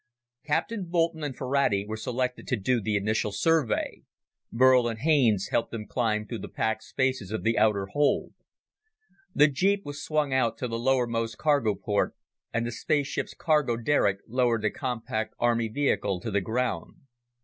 [0.43, 4.01] Captain Boulton and Ferrati were selected to do the initial survey.
[4.51, 8.33] Burl and Haines helped them climb through the packed spaces of the outer hold.
[9.35, 12.15] The jeep was swung out to the lowermost cargo port,
[12.51, 16.95] and the spaceship's cargo derrick lowered the compact army vehicle to the ground.